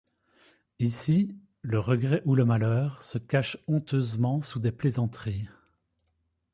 [0.79, 5.45] Ici, le regret ou le malheur se cachent honteusement sous des plaisanteries.